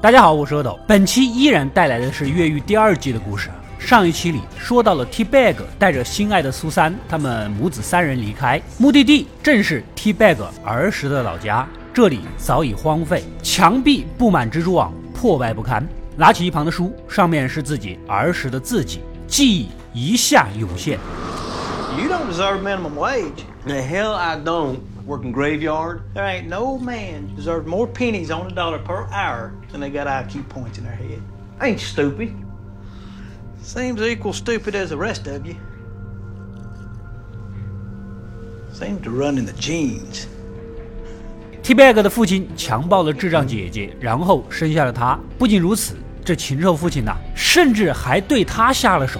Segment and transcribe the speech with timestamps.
[0.00, 3.50] 大家好，我是阿斗，本期依然带来的是越狱第二季的故事。
[3.80, 11.66] 上一期里说到了 T Bag 带着心爱的苏三，他们母子三人离开，目的地正是 T Bag 儿时的老家。
[11.92, 15.84] 这里早已荒废，墙壁布满蜘蛛网，破败不堪。
[16.16, 20.96] 拿起一旁的书，上面是自己儿时的字迹，记忆一下涌现。
[21.98, 23.42] You don't deserve minimum wage.
[23.66, 24.76] The hell I don't.
[25.07, 26.01] Working graveyard.
[26.13, 30.07] There ain't no man deserves more pennies on a dollar per hour than they got
[30.07, 31.19] IQ points in their head.
[31.59, 32.31] I ain't stupid.
[33.61, 35.55] Seems equal stupid as the rest of you.
[38.73, 40.27] Seems to run in the genes.
[41.61, 45.19] T Bag 的父亲强暴了智障姐姐，然后生下了他。
[45.37, 45.95] 不仅如此，
[46.25, 49.19] 这禽兽父亲呐，甚至还对他下了手。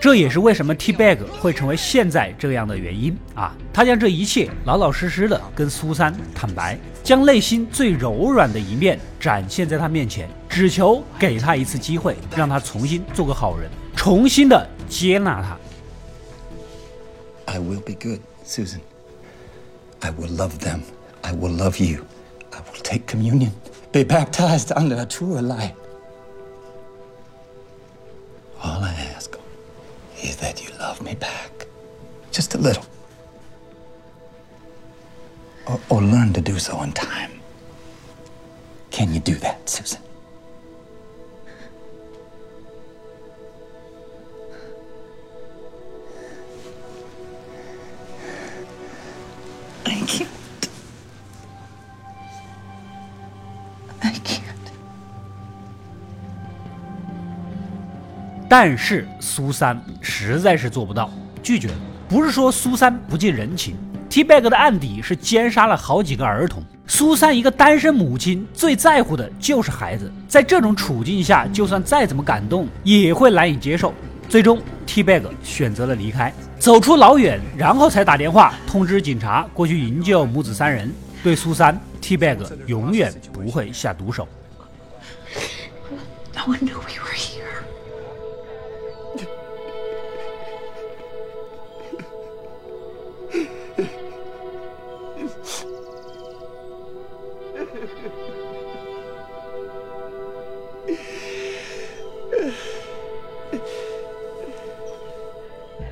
[0.00, 3.54] 这也是为什么 T Bag 会成为现在这样的原因啊！
[3.70, 15.58] 他将这一切老老实实的跟苏珊坦白，将内心最柔软的一面展现在他面前，只求给他一次机会，让他重新做个好人，重新的接纳他。
[17.44, 18.80] I will be good, Susan.
[20.00, 20.80] I will love them.
[21.20, 22.04] I will love you.
[22.52, 23.50] I will take communion,
[23.92, 25.74] be baptized under a true light.
[28.62, 29.36] All I ask
[30.22, 31.66] is that you love me back.
[32.30, 32.84] Just a little.
[35.66, 37.40] Or, or learn to do so in time.
[38.90, 40.02] Can you do that, Susan?
[58.50, 61.08] 但是苏珊实在是做不到，
[61.40, 61.68] 拒绝。
[62.08, 63.76] 不是说苏珊不近人情
[64.08, 66.60] ，T Bag 的案底是奸杀了好几个儿童。
[66.84, 70.12] 苏珊一个单身母亲，最在乎的就是孩子。
[70.26, 73.94] 在这种处境下，就算再怎么感动，也会难以接受。
[74.28, 80.92] 最终，T Bag 选择了离开，走出老远，然后才打电话通知警察过去营救母子三人。
[81.22, 82.36] 对苏珊，T Bag
[82.66, 84.26] 永远不会下毒手。
[86.34, 87.39] No one knew we were here.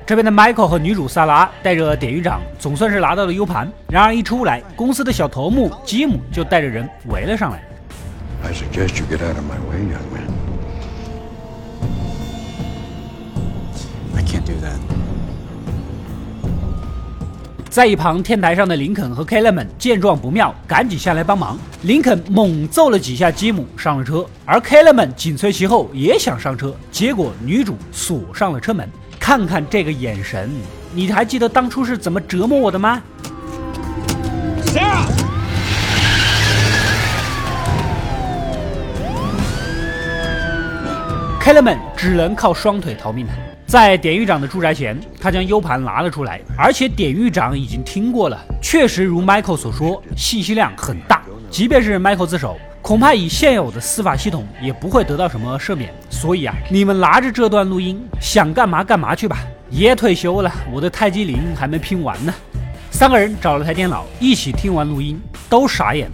[0.09, 3.71] 这边的 Michael 和女主萨拉带着典狱长，总算是拿到了 U 盘。
[3.89, 7.63] 然而一出来，公司的小头目吉姆就带着人围了上来。
[8.43, 10.25] I suggest you get out of my way, young man.
[14.15, 14.79] I can't do that.
[17.69, 21.55] 在一旁天台上的林肯和 k e l e 们见状不妙，赶紧下来帮忙。
[21.83, 28.89] 林肯猛揍了几下吉姆，上了车，而 k e l e 们紧随其后，也想上车，结果女主锁上了车门。
[29.29, 30.49] 看看这个眼神，
[30.91, 32.99] 你还记得当初是怎么折磨我的吗
[34.65, 35.05] ？Sarah。
[41.39, 43.33] k e l l e 们只能靠双腿逃命了。
[43.67, 51.21] 在典狱长的住宅前，他将 U 盘拿了出来，而且典狱长已经听过了，确实如 Michael 所说，信息量很大。
[51.51, 55.93] 即便是 Michael 自首，恐怕以现有的司法系统也不会得到什么赦免。
[56.09, 59.37] 所以啊，你们拿着这段录音，想干嘛干嘛去吧。
[59.69, 62.33] 爷退休了，我的泰姬陵还没拼完呢。
[62.89, 66.13] 三个人找了台电脑，一起听完录音，都傻眼了。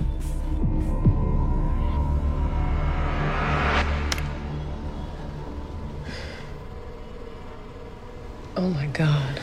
[8.55, 9.34] Oh my god.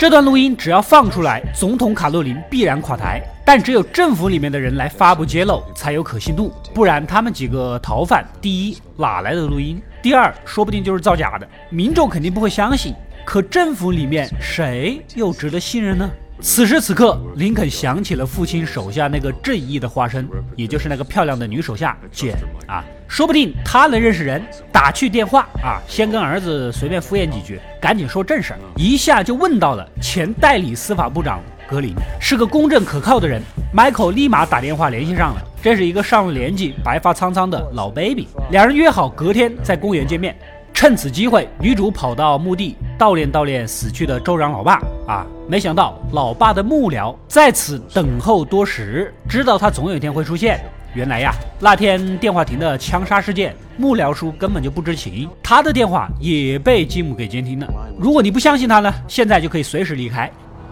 [0.00, 3.20] 这段录音只要放出来，总统卡洛琳必然垮台。
[3.44, 6.50] 但只有政府里面的人来发布揭露，才有可信度。
[6.72, 9.78] 不然，他们几个逃犯，第一哪来的录音？
[10.00, 12.94] 第二，说不定就是造假的，民众肯定不会相信。
[13.26, 16.10] 可政府里面谁又值得信任呢？
[16.40, 20.26] 此时此刻，林肯想起了父亲手下那个正义的化身，
[20.56, 22.34] 也就是那个漂亮的女手下简
[22.66, 24.40] 啊，说不定他能认识人。
[24.72, 33.42] 打去电话啊，先跟儿子随便敷衍几句，赶紧说正事儿，一下就问到了前代理司法部长格林，是个公正可靠的人。
[33.74, 38.28] Michael 立马打电话联系上了，这是一个上了年纪、白发苍苍的老 baby。
[38.52, 40.34] 两人约好隔天在公园见面。
[40.72, 45.26] 趁此机会，女主跑到墓地悼念悼念死去的州长老爸啊。
[45.46, 50.58] 没想到老爸的幕僚在此等候多时，知道他总有一天会出现。
[50.92, 57.68] 原来呀，那天电话亭的枪杀事件，幕僚叔根本就不知情，他的电话也被吉姆给监听了。
[57.98, 60.30] 如果你不相信他呢，现在就可以随时离开。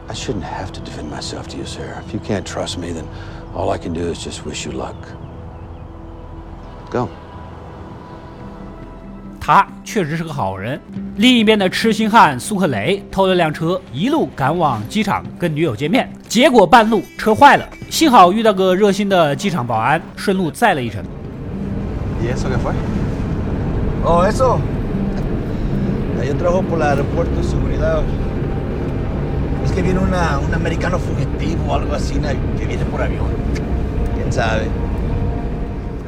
[0.08, 1.82] I shouldn't have to defend myself to you, sir.
[2.08, 3.04] If you can't trust me, then
[3.54, 4.94] all I can do is just wish you luck.
[6.90, 7.08] Go.
[9.48, 10.78] 他确实是个好人。
[11.16, 21.02] 另一边的痴心汉苏克雷偷了辆车，一路赶往机场跟女友见面，结果半路车坏了，幸好遇到个热心的机场保安，顺路载了一程。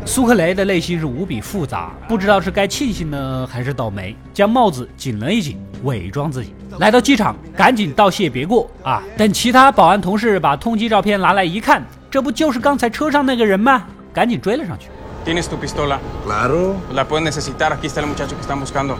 [0.06, 6.54] 苏克雷的内心是无比复杂，不知道是该庆幸呢，还是倒霉，将帽子紧了一紧，伪装自己。
[6.78, 9.02] 来到机场，赶紧道谢别过啊！
[9.16, 13.84] 等其他保安同事把通缉照片拿来一看，这不就是刚才车上那个人吗？
[14.12, 14.88] 赶紧追了上去。
[15.24, 15.98] ¿Tienes tu pistola?
[16.26, 16.76] Claro.
[16.94, 17.72] La puedes necesitar.
[17.72, 18.96] Aquí está el muchacho que están buscando.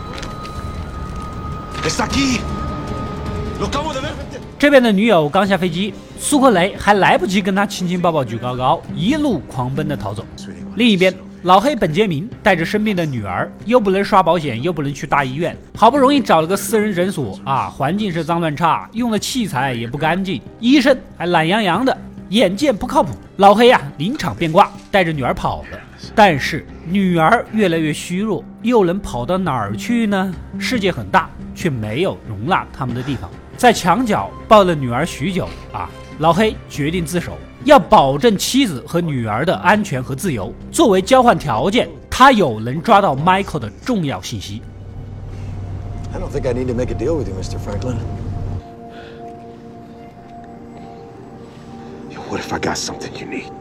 [1.83, 2.39] ¡Está aquí!
[3.59, 4.30] ¡Lo acabo de ver!
[4.61, 10.23] 这边的女友刚下飞机，苏克雷还来不及跟她亲亲抱抱举高高，一路狂奔的逃走。
[10.75, 11.11] 另一边，
[11.41, 21.97] 老黑本杰明带着生病的女儿，又不能刷保险，又不能去大医院，好不容易找了个私人诊所啊，环境是脏乱差，用的器材也不干净，医生还懒洋洋的，
[22.29, 23.09] 眼见不靠谱。
[23.37, 25.79] 老黑呀、临场变卦，带着女儿跑了。
[26.13, 30.31] 但是女儿越来越虚弱，又能跑到哪儿去呢？
[30.59, 33.27] 世界很大，却没有容纳他们的地方。
[33.61, 35.87] 在墙角抱了女儿许久啊，
[36.17, 40.51] 老黑决定自首，要保证妻子和女儿的安全和自由。
[40.71, 44.63] 作为交换条件，他有能抓到 Michael 的重要信息。
[46.11, 47.59] I don't think I need to make a deal with you, Mr.
[47.59, 47.97] Franklin.
[52.31, 53.51] What if I got something you need?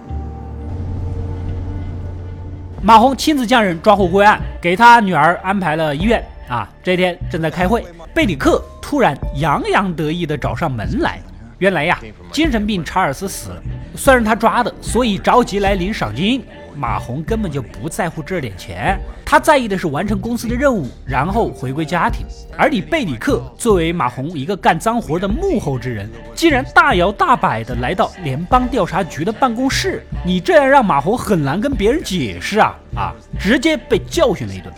[2.80, 6.66] 马红亲自将人抓获归案，给他女儿安排了医院啊。
[6.82, 11.20] 这天正在开会，贝里克突然洋洋得意地找上门来。
[11.58, 11.98] 原来呀，
[12.32, 13.62] 精神病查尔斯死了，
[13.94, 16.42] 算是他抓的，所以着急来领赏金。
[16.74, 22.24] 马洪根本就不在乎这点钱，他在意的是完成公司的任务，然后回归家庭。
[22.56, 33.12] 而你贝里克作为马洪一个干脏活的幕后之人，竟然大摇大摆地来到联邦调查局的办公室，你这样让马洪很难跟别人解释啊啊！
[33.38, 34.72] 直接被教训了一顿。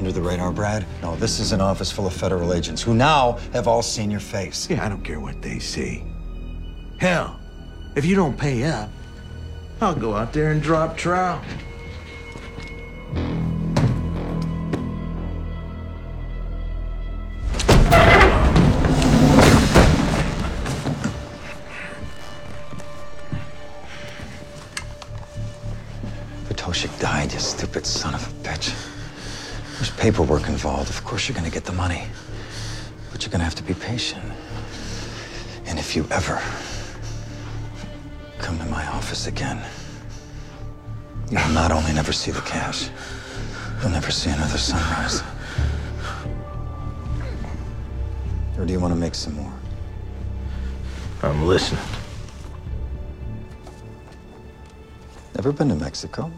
[0.00, 0.86] Under the radar, Brad?
[1.02, 4.18] No, this is an office full of federal agents who now have all seen your
[4.18, 4.66] face.
[4.70, 6.02] Yeah, I don't care what they see.
[6.96, 7.38] Hell,
[7.94, 8.88] if you don't pay up,
[9.82, 11.44] I'll go out there and drop trout.
[26.48, 28.74] Potoshik died, you stupid son of a bitch.
[29.80, 30.90] There's paperwork involved.
[30.90, 32.06] Of course, you're gonna get the money.
[33.10, 34.22] But you're gonna have to be patient.
[35.64, 36.38] And if you ever
[38.36, 39.58] come to my office again,
[41.30, 42.90] you'll not only never see the cash,
[43.80, 45.22] you'll never see another sunrise.
[48.58, 49.52] Or do you want to make some more?
[51.22, 51.80] I'm listening.
[55.38, 56.30] Ever been to Mexico?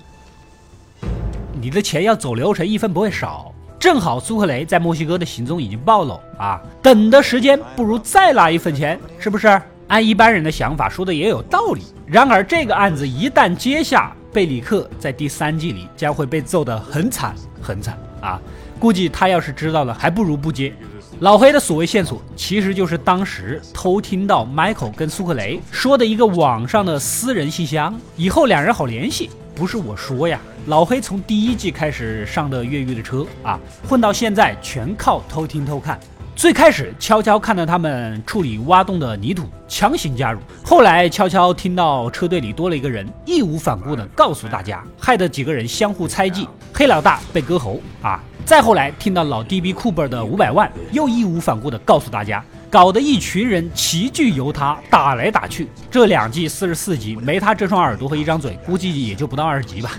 [1.63, 3.55] 你的钱要走流程，一分不会少。
[3.79, 9.47] 正好苏克雷在墨西哥的行踪已经暴露啊，等的时间不如再拿一份钱，是不是？
[9.87, 11.83] 按一般人的想法说的也有道理。
[12.05, 18.41] 然而这个案子一旦接下，贝里克在第三季里将会被揍得很惨很惨啊！
[18.81, 20.75] 估计他要是知道了，还不如不接。
[21.21, 29.31] 老黑的所谓线索，其实就是当时偷听到 Michael 跟苏克雷说的一个网上的私人信箱，以后两人好联系。
[29.55, 35.99] 不是我说呀，老黑从第一季开始上的越狱的车啊，混到现在全靠偷听偷看。
[36.35, 48.23] 最开始悄悄看到他们处理挖洞的泥土，强行加入；后来悄悄听到车队里多了一个人，义无反顾地告诉大家，害得几个人相互猜忌，黑老大被割喉啊！
[48.47, 55.69] 再后来听到老 DB Cooper 的五百万，又义无反顾地告诉大家，搞得一群人齐聚由他，打来打去。
[55.91, 59.91] 这两季四十四集，没他这双耳朵和一张嘴，估计也就不到二十集吧。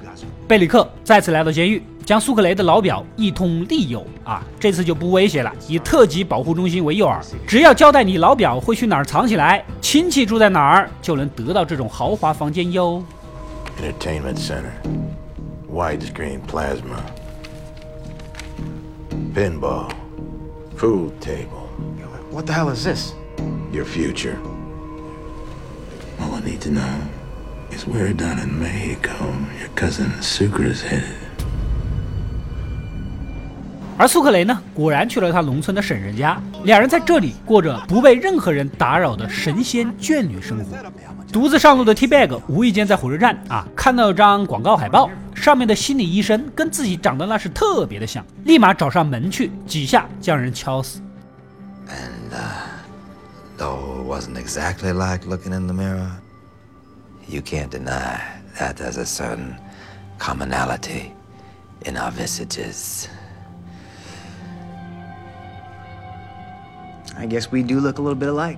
[0.47, 13.03] 贝里克再次来到监狱，将苏克雷的老表一通利诱啊，这次就不威胁了，以特级保护中心为诱饵，只要交代你老表会去哪儿藏起来，亲戚住在哪儿，就能得到这种豪华房间哟。
[13.79, 14.73] Entertainment center.
[15.71, 17.03] Widescreen plasma,
[19.35, 19.91] pinball,
[20.75, 21.62] food table.
[22.33, 23.13] What the hell is this?
[23.71, 24.39] Your future.
[26.19, 26.81] All I need to know
[27.71, 29.13] is where down in Mexico
[29.59, 31.03] your cousin Sucre is headed.
[33.99, 40.75] 而苏克雷呢，果然去了他农村的婶婶家，两人在这里过着不被任何人打扰的神仙眷侣生活。
[41.31, 50.99] 独自上路的 T Bag 无意间在火车站啊看到张广告海报，上面的心理医生跟自己长得那是特别的像，立马找上门去，几下将人敲死。
[52.33, 52.67] Uh,
[53.57, 56.11] though it wasn't exactly like looking in the mirror,
[57.27, 59.55] you can't deny that there's a certain
[60.17, 61.13] commonality
[61.85, 63.07] in our visages.
[67.15, 68.57] I guess we do look a little bit alike.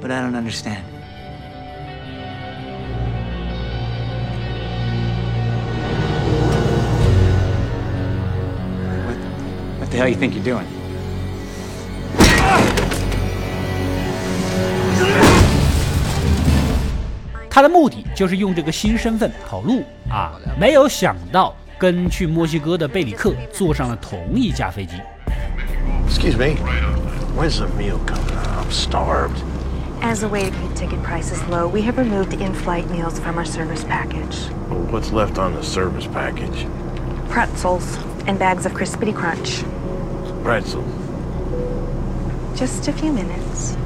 [0.00, 0.97] But I don't understand.
[9.97, 10.65] the hell you think you're doing?
[17.49, 24.95] 他的目的就是用这个新身份跑路 啊，没有想到跟去墨西哥的贝里克坐上了同一架飞机。
[26.07, 26.55] Excuse me.
[27.37, 28.37] When's the meal coming?
[28.57, 29.43] I'm starved.
[30.01, 33.45] As a way to keep ticket prices low, we have removed in-flight meals from our
[33.45, 34.49] service package.
[34.69, 36.67] Well, what's left on the service package?
[37.29, 39.63] Pretzels and bags of Crispity Crunch.
[40.48, 40.82] Pretzels.
[42.56, 43.76] Just a few minutes.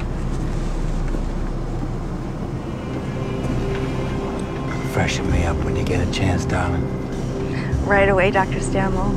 [4.93, 6.87] Freshen me up when you get a chance, darling.
[7.85, 8.61] Right away, Dr.
[8.61, 9.11] Stammel.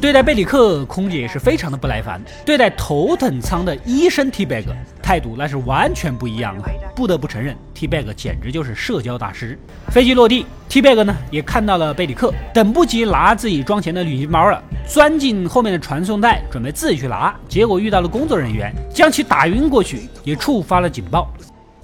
[0.00, 4.66] 对待贝里克，空姐也是非常的不耐烦；对待头等舱的医生 T Bag，
[5.12, 6.64] 态度那是完全不一样啊。
[6.96, 9.58] 不得不承认，T Bag 简直就是社交大师。
[9.88, 21.30] 飞机落地，T Bag 呢也看到了贝里克，等不及拿自己装钱的旅行包了，钻进后面的传送带，准备自己去拿，结果遇到了工作人员，将其打晕过去，也触发了警报。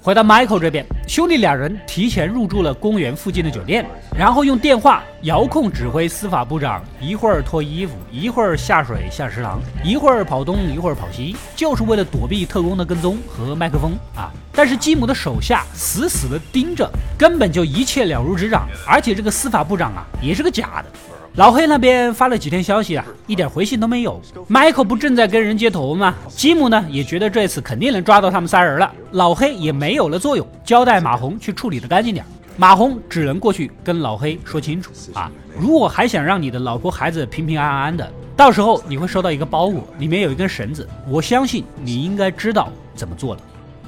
[0.09, 3.85] 回到 Michael 这边，兄弟两人提前入住了公园附近的酒店，
[4.17, 14.31] 然后用电话遥控指挥司法部长，一会儿脱衣服，一会儿下水下食堂，一会儿跑东，一会儿跑西，就是为了躲避特工的跟踪和麦克风啊！
[14.51, 20.91] 但是基姆的手下死死的盯着，根本就一切了如指掌，而且这个司法部长啊也是个假的。
[21.35, 24.19] 老黑那边发了几天消息啊，一点回信都没有。
[24.49, 26.13] Michael 不正在跟人接头吗？
[26.27, 28.91] 吉姆呢也觉得这次肯定能抓到他们仨人了。
[29.11, 32.25] 老黑也没有了作用，交代马红去处理的干净点。
[32.57, 43.41] 马红只能过去跟老黑说清楚啊，如果还想让你的老婆孩子平平安安的，到时候你会收到一个包裹，里面有一根绳子，我相信你应该知道怎么做的。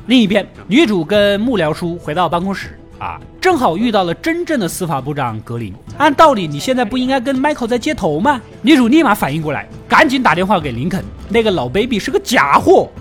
[0.06, 2.80] 另一边，女主跟幕僚叔回到办公室。
[3.01, 5.74] 啊，正好遇到了真正的司法部长格林。
[5.98, 8.39] 按道理，你现在不应该跟 Michael 在接头吗？
[8.62, 11.03] 女主立马反应过来，赶紧打电话给林肯。
[11.27, 12.91] 那个老 baby 是个假货。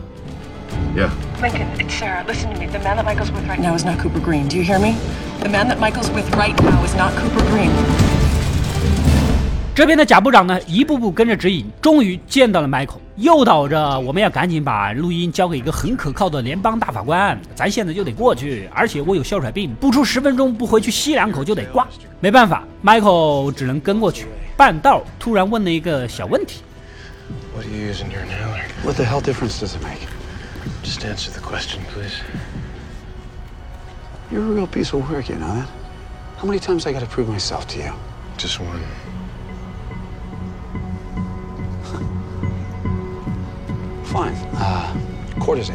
[0.97, 1.11] Yeah.
[1.43, 2.25] Lincoln, it's Sarah.
[2.27, 2.67] Listen to me.
[2.67, 4.49] The man that Michael's with right now is not Cooper Green.
[4.49, 4.95] Do you hear me?
[5.43, 7.71] The man that Michael's with right now is not Cooper Green.
[9.73, 21.87] 这边的贾部长呢，一步步跟着指引，终于见到了 Michael，诱导着我们要赶紧把录音交给一个很可靠的联邦大法官，咱现在就得过去，而且我有哮喘病，不出十分钟不回去吸两口就得挂。
[22.19, 24.27] 没办法，Michael 只能跟过去。
[24.57, 26.61] 半道突然问了一个小问题
[27.55, 28.61] What do you use in your inhaler?
[28.85, 30.07] What the hell difference does it make?
[30.83, 32.21] Just answer the question, please.
[34.31, 35.69] You're a real piece of work, you know that?
[36.37, 37.93] How many times I gotta prove myself to you?
[38.37, 39.10] Just one.
[44.21, 45.73] Uh, cortisone.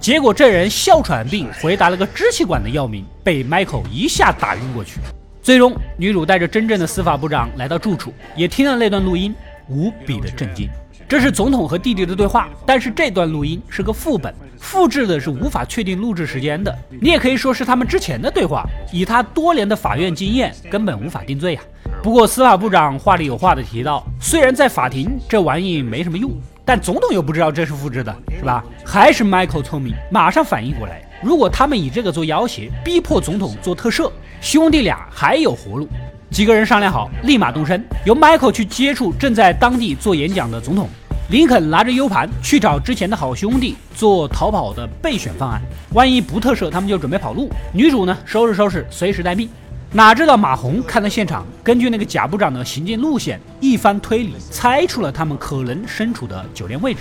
[0.00, 5.00] 结果这人哮喘病回答了个支气管的药名，被 Michael 一下打晕过去。
[5.42, 9.34] 最终，女主带着真正的司法部长来到住处，也听了那段录音，
[9.68, 10.68] 无比的震惊。
[11.08, 16.76] 这是总统和弟弟的对话，但是这段录音是个副本，复制的是无法确定录制时间的。
[17.00, 18.66] 你也可以说是他们之前的对话。
[18.92, 21.60] 以他多年的法院经验，根本无法定罪呀、
[22.00, 26.30] 不过司法部长话里有话的提到，虽然在法庭这玩意没什么用，
[26.64, 28.64] 但总统又不知道这是复制的，是吧？
[28.84, 35.88] 还是 Michael 聪明，马上反应过来，如果他们以这个做要挟，逼迫总统做特赦，兄弟俩还有活路。
[36.30, 40.88] 几个人商量好，立马动身，由 Michael 去接触正在当地做演讲的总统。
[41.30, 45.60] 林肯拿着 U 盘去找之前的好兄弟做逃跑的备选方案，
[45.92, 47.50] 万一不特赦，他们就准备跑路。
[47.72, 49.48] 女主呢，收拾收拾，随时待命。
[49.92, 57.00] 哪知道马红看到现场，根据那个贾部长的行进路线，一番推理，猜出了他们可能身处的酒店位置。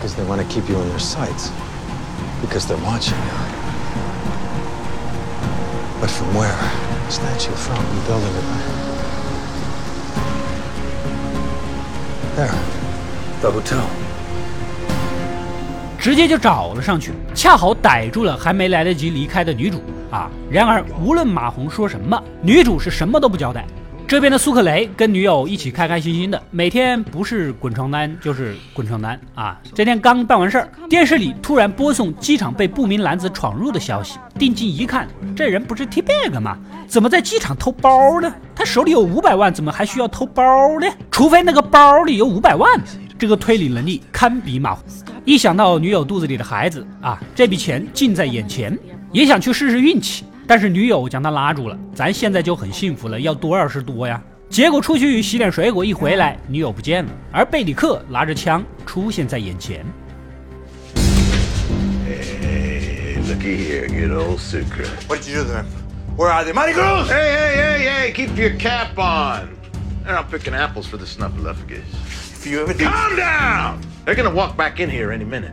[0.00, 1.50] Because they want to keep you in their sights.
[2.42, 3.34] Because they're watching you.
[6.00, 6.54] But from where?
[7.08, 8.32] Statue from the building.
[12.36, 12.54] There.
[13.42, 14.07] The hotel.
[16.08, 20.30] 直接就找了上去，恰好逮住了还没来得及离开的女主啊！
[20.50, 23.66] 然而无论马红说什么，女主是什么都不交代。
[24.06, 29.60] 这边的苏克雷跟女友一起开开心心的，每天不是滚床单就是滚床单啊！
[29.74, 34.18] 这天刚办完事儿，电视里突然播送机场被不明男子闯入的消息。
[34.38, 36.56] 定睛一看，这人不是 T bag 吗？
[36.86, 38.34] 怎么在机场偷包呢？
[38.56, 40.42] 他手里有五百万，怎么还需要偷包
[40.80, 40.86] 呢？
[41.10, 42.80] 除非那个包里有五百万。
[43.18, 44.82] 这个推理能力堪比马红。
[45.28, 48.74] 一想到女友肚子里的孩子啊，这笔钱近在眼前，
[49.12, 50.24] 也想去试试运气。
[50.46, 54.18] 但是女友将他拉住了，咱现在就很幸福了，要多少是多呀。
[54.48, 59.84] 结果出去洗点水果，一回来女友不见了，而贝里克拿着枪出现在眼前。
[62.06, 64.88] Hey, looky here, good old Sucre.
[65.08, 65.66] What did you do to them?
[66.16, 66.54] Where are they?
[66.72, 67.06] Girls!
[67.06, 69.50] Hey, hey, hey, hey, keep your cap on.
[70.06, 71.84] They're out picking apples for the snuffleupagus.
[72.32, 72.86] If you ever do...
[72.86, 73.80] Calm down!
[74.08, 75.52] They're gonna walk back in here any minute.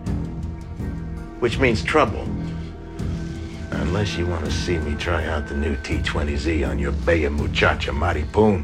[1.41, 2.25] Which means trouble.
[3.69, 7.91] Unless you want to see me try out the new T20Z on your Bella Muchacha
[7.91, 8.63] Maripoon.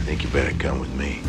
[0.00, 1.20] I think you better come with me.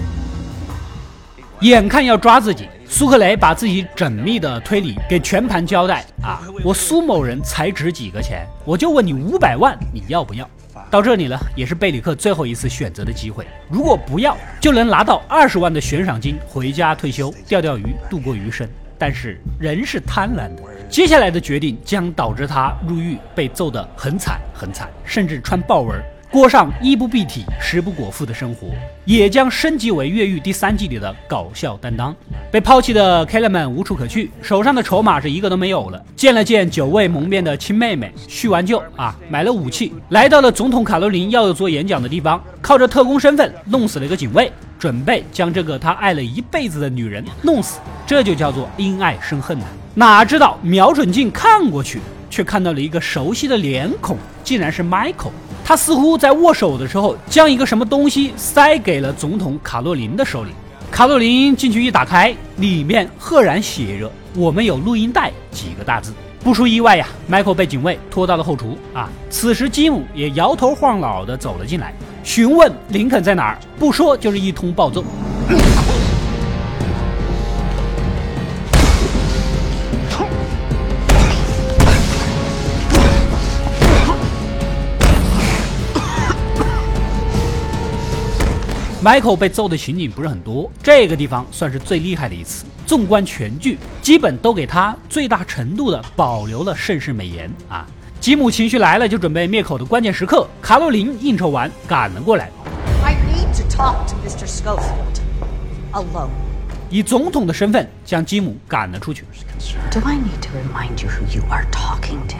[1.62, 6.42] 眼看要抓自己，苏克雷把自己缜密的推理给全盘交代啊！
[6.63, 8.48] 我苏某人才值几个钱？
[8.65, 10.50] 我就问你五百万，你要不要？
[10.94, 13.48] 到这里了，也是贝里克最后一次选择的机会。
[13.68, 18.70] 如果不要，就能拿到二十万的悬赏金，回家退休，钓钓鱼，度过余生。
[18.96, 26.00] 但是人是贪婪的，接下来的决定将导致他入狱，被揍得很惨很惨，甚至穿豹纹。
[26.34, 28.70] 过上衣不蔽体、食不果腹的生活，
[29.06, 32.12] 也将升级为越狱第三季里的搞笑担当。
[32.52, 36.06] 被抛弃的 k e l l m a n 无处可去，手上的筹码是一个都没有了。
[36.16, 47.79] 见了见久未蒙面的亲妹妹，叙完旧啊，买了武器，来到了总统卡罗琳要做演讲的地方，靠着特工身份弄死了一个警卫，准备将这个他爱了一辈子的女人弄死。
[48.07, 49.66] 这就叫做因爱生恨呐！
[49.94, 55.29] 哪知道瞄准镜看过去，却看到了一个熟悉的脸孔，竟然是 Michael。
[55.66, 60.52] 他似乎在握手的时候，将一个什么东西塞给了总统卡洛琳的手里。
[60.92, 66.14] 卡洛琳进去一打开，里面赫然写着“我们有录音带”几个大字。
[66.44, 69.10] 不出意外呀，Michael 被警卫拖到了后厨啊。
[69.30, 75.04] 此时吉姆也摇头晃脑地走了进来，询问林肯在哪儿，不说就是一通暴揍。
[89.03, 92.63] Michael 被揍的情景不是很多，这个地方算是最厉害的一次。
[92.85, 97.85] 纵观全剧，基本都给他最大程度的保留了盛世美颜啊。
[98.22, 102.50] 吉姆情绪来了就准备灭口的关键时刻，卡洛琳应酬完赶了过来。
[103.03, 104.48] I need to talk to Mr.
[104.48, 105.20] Schofield
[105.92, 106.29] alone.
[106.89, 109.25] 以总统的身份将吉姆赶了出去。
[109.92, 112.37] Do I need to remind you who you are talking to?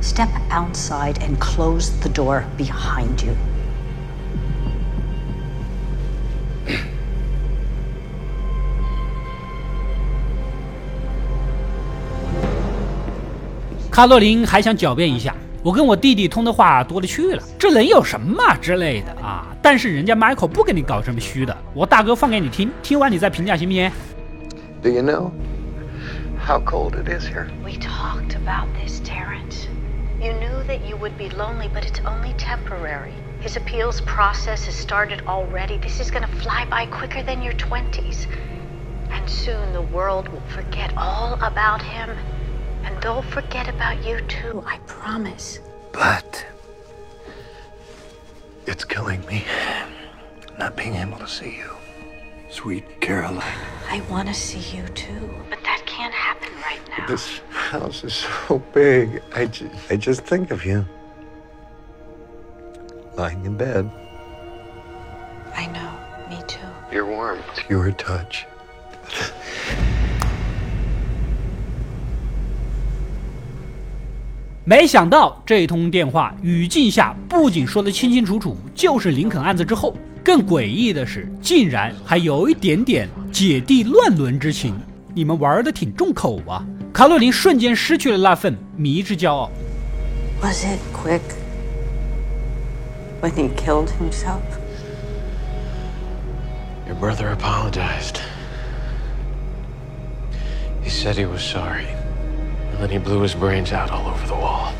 [0.00, 3.34] Step outside and close the door behind you.
[13.90, 19.46] 卡洛琳还想狡辩一下，我跟我弟弟通的话多了去了，这能有什么之类的啊？
[19.62, 23.90] 但是人家 Michael 不跟你搞这么虚的，我大哥放给你听，听完你再评价行不行
[24.82, 25.30] ？Do you know
[26.46, 27.46] how cold it is here?
[27.64, 29.66] We talked about this, Terrence.
[30.20, 33.14] You knew that you would be lonely, but it's only temporary.
[33.46, 35.78] His appeals process has started already.
[35.78, 38.26] This is gonna fly by quicker than your 20s.
[39.08, 42.10] And soon the world will forget all about him.
[42.82, 45.60] And they'll forget about you too, I promise.
[45.92, 46.44] But
[48.66, 49.44] it's killing me
[50.58, 51.70] not being able to see you.
[52.50, 53.44] Sweet Caroline.
[53.88, 57.06] I want to see you too, but that can't happen right now.
[57.06, 58.14] This house is
[58.48, 59.22] so big.
[59.36, 60.84] I just, I just think of you.
[63.16, 63.88] Lying in bed.
[65.54, 65.90] I know,
[66.28, 66.58] me too.
[66.92, 68.44] Your warmth, your touch.
[74.64, 84.74] 没想到这通电话语境下不仅说得清清楚楚就是林肯案子之后，更诡异的是，竟然还有一点点姐弟乱伦之情。
[85.14, 86.62] 你们玩的挺重口啊！
[86.92, 89.50] 卡洛琳瞬间失去了那份迷之骄傲。
[90.42, 91.22] Was it quick
[93.20, 94.42] when he killed himself?
[96.86, 98.20] Your brother apologized.
[100.82, 101.86] He said he was sorry.
[102.72, 104.72] And then he blew his brains out all over the wall.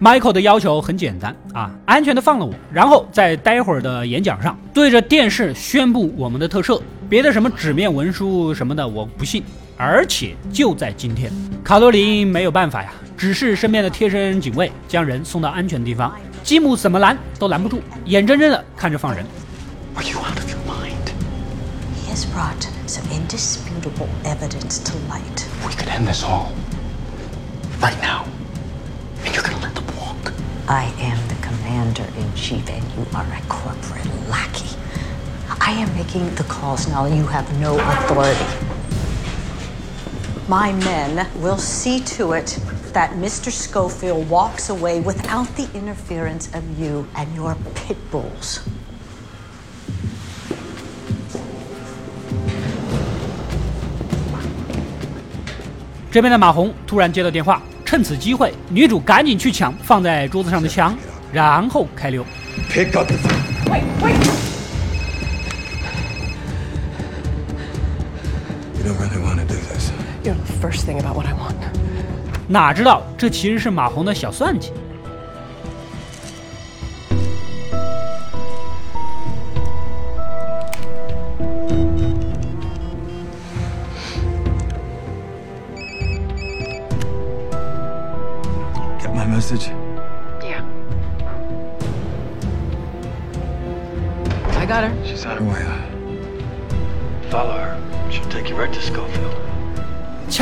[0.00, 9.44] Michael 的要求很简单啊，安全的放了我，然后在待会儿的演讲上对着电视宣布我们的特赦，别的什么纸面文书什么的我不信。
[9.82, 11.32] 而且就在今天，
[11.64, 16.14] 卡罗琳没有办法呀，指示身边的贴身警卫将人送到安全地方。
[16.44, 19.24] 吉姆怎么拦都拦不住，眼睁睁的看着放人。
[19.94, 21.08] Are you out of your mind?
[21.96, 25.46] He has brought some indisputable evidence to light.
[25.66, 26.48] We could end this all
[27.80, 28.26] right now.
[29.24, 30.34] And you're gonna let them walk.
[30.66, 34.76] I am the commander in chief, and you are a corporate lackey.
[35.58, 37.06] I am making the calls now.
[37.06, 38.44] You have no authority.
[40.49, 42.59] My men will see to it
[42.93, 43.51] that Mr.
[43.51, 48.59] Schofield walks away without the interference of you and your pit bulls.
[56.11, 60.97] 这边的马红突然接到电话，趁此机会，女主赶紧去抢放在桌子上的枪，
[61.33, 62.25] 然后开溜。
[62.69, 63.35] Pick up the phone.
[63.69, 64.15] Wait, wait!
[68.77, 69.78] You don't really want to do this.
[70.22, 71.56] You know the first thing about what I want.
[72.46, 74.72] 哪知道这其实是马红的小算计。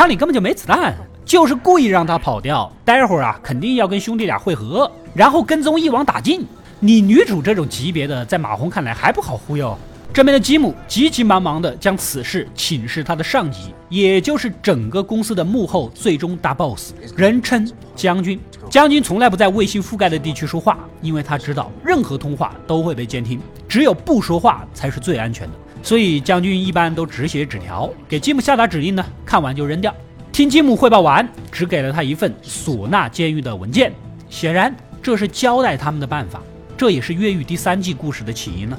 [0.09, 2.73] 里根本就没子弹，就是故意让他跑掉。
[2.85, 6.44] 待会儿啊，肯定要跟兄弟俩会合，然后跟踪一网打尽。
[6.81, 9.77] 你女主这种级别的，在马红看来还不好忽悠。
[10.11, 18.40] 这边的吉姆急急忙忙的将此事请示他的上级，也就是整个公司的幕后最终大 boss，人称将军。
[18.71, 25.55] 将军从来不在卫星覆盖的地区说话，因为他知道任何通话都会被监听，只有不说话才是最安全的。
[25.83, 29.95] 所以将军一般都只写纸条，给吉姆下达指令呢，看完就扔掉。
[30.33, 33.93] 听吉姆汇报完，只给了他一份唢呐监狱的文件，
[34.29, 36.41] 显然这是交代他们的办法，
[36.77, 38.79] 这也是越狱第三季故事的起因了。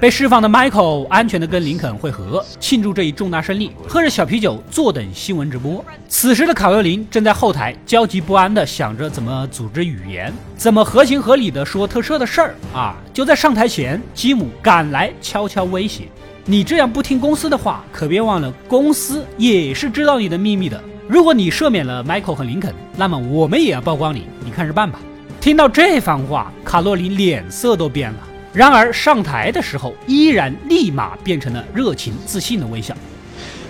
[0.00, 5.82] 被释放的 Michael 安全的跟林肯会合，庆祝这一重大胜利，喝着小啤酒，坐等新闻直播。
[6.08, 12.96] 此时的卡罗琳正在后台焦急不安地想着怎么组织语言，怎么合情合理地说特赦的事儿啊！
[13.14, 16.08] 就在上台前，吉姆赶来悄悄威胁
[16.46, 20.78] ：“你这样不听公司的话，可别忘了公司也是知道你的秘密的。
[21.08, 25.00] 如果你赦免了 Michael 和林肯，那么我们也要曝光你，你看着办吧。”
[25.40, 28.18] 听到这番话，卡洛琳脸色都变了。
[28.52, 32.94] 然而上台的时候，依然立马变成了热情自信的微笑。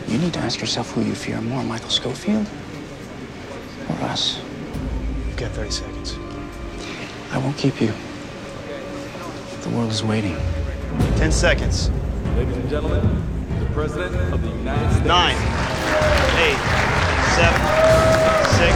[0.09, 2.45] You need to ask yourself who you fear more, Michael Schofield
[3.89, 4.35] or us.
[5.31, 6.15] You've got 30 seconds.
[7.33, 7.93] I won't keep you.
[9.63, 10.35] The world is waiting.
[11.19, 11.89] Ten seconds.
[12.37, 13.01] Ladies and gentlemen,
[13.61, 15.07] the President of the United States.
[15.07, 15.37] Nine,
[16.37, 16.59] eight,
[17.37, 17.61] seven,
[18.59, 18.75] six,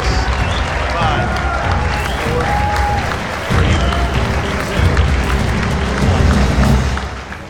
[0.94, 1.26] five,
[2.22, 2.44] four,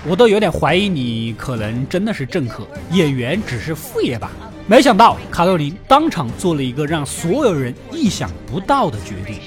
[0.09, 4.31] 我都有点怀疑你可能真的是政客，演员只是副业吧。
[4.66, 9.40] 没想到卡洛琳当场做了一个让所有人意想不到的决定。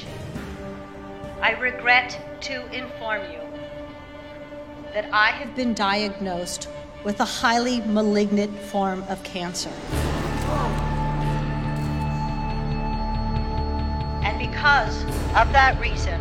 [1.39, 3.41] I regret to inform you
[4.94, 6.68] that I have been diagnosed
[7.04, 9.70] with a highly malignant form of cancer.
[14.22, 16.20] And because of that reason,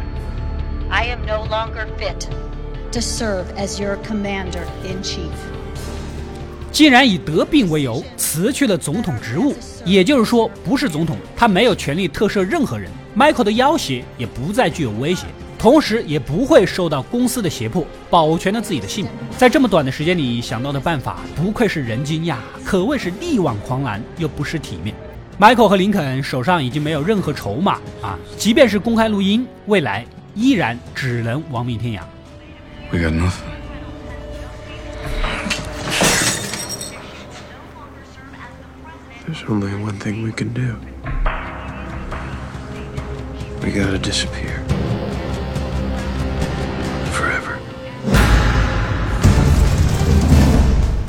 [0.89, 2.27] I am no longer fit
[2.91, 5.31] to serve as your commander in chief.
[6.71, 12.91] 竟然以得病为由辞去了总统职务，也就是说，不是总统，他没有权利特赦任何人。
[13.15, 15.25] Michael 的要挟也不再具有威胁，
[15.60, 19.12] 同时也不会受到公司的胁迫，保全了自己的性命。
[19.36, 24.96] 在这么短的时间里想到的办法，不愧是人精呀，可谓是力挽狂澜又不失体面。
[25.38, 32.00] Michael 和林肯手上已经没有任何筹码啊，即便是公开录音，未来依然只能亡命天涯。
[32.90, 33.30] We got nothing.
[39.26, 40.76] There's only one thing we can do.
[43.62, 44.69] We gotta disappear.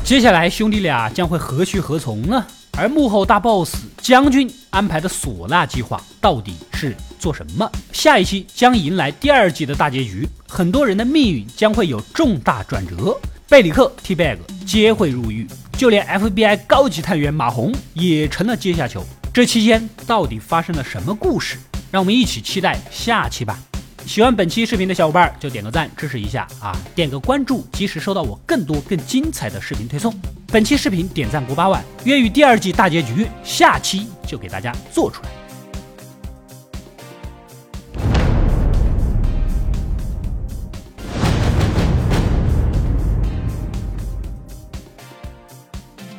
[0.04, 2.46] 接下来兄弟俩将会何去何从呢？
[2.78, 7.70] 而幕后大 boss 将军安排的唢呐计划到底是做什么？
[7.94, 13.18] 下一期将迎来第二季的大结局，很多人的命运将会有重大转折。
[13.48, 19.06] 贝里克、T Bag 皆会入狱，就连 FBI 高级探员马红也成了阶下囚。
[19.34, 21.58] 这期间到底发生了什么故事？
[21.90, 23.58] 让我们一起期待下期吧。
[24.06, 30.14] 喜欢本期视频的小伙伴就点个赞支持一下啊，点个关注，及时收到我更多更精彩的视频推送。
[30.48, 35.30] 本期视频点赞过八万，粤语第二季大结局下期就给大家做出来。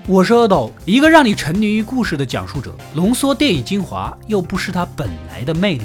[0.07, 5.85] 我是阿斗，一个让你沉迷于故事的讲述者，浓缩电影精华，又不失它本来的魅力。